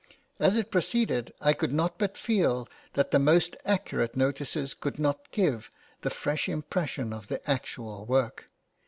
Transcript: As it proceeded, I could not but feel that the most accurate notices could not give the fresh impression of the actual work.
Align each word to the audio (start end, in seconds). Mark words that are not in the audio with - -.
As 0.39 0.57
it 0.57 0.71
proceeded, 0.71 1.31
I 1.41 1.53
could 1.53 1.71
not 1.71 1.99
but 1.99 2.17
feel 2.17 2.67
that 2.93 3.11
the 3.11 3.19
most 3.19 3.55
accurate 3.65 4.17
notices 4.17 4.73
could 4.73 4.97
not 4.97 5.29
give 5.31 5.69
the 6.01 6.09
fresh 6.09 6.49
impression 6.49 7.13
of 7.13 7.27
the 7.27 7.47
actual 7.47 8.07
work. 8.07 8.47